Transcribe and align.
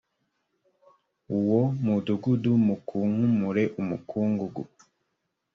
uwo 1.39 1.61
mudugudu 1.83 2.51
mukunkumure 2.65 3.63
umukungugu 3.81 4.63